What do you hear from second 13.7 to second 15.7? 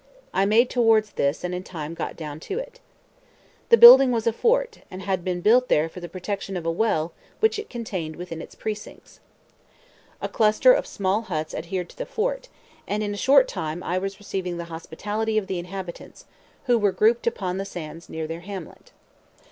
I was receiving the hospitality of the